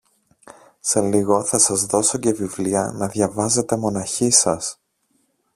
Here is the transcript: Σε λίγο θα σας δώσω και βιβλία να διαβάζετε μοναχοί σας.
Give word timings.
Σε 0.79 1.01
λίγο 1.01 1.43
θα 1.43 1.59
σας 1.59 1.85
δώσω 1.85 2.17
και 2.17 2.31
βιβλία 2.31 2.91
να 2.93 3.07
διαβάζετε 3.07 3.77
μοναχοί 3.77 4.29
σας. 4.31 4.81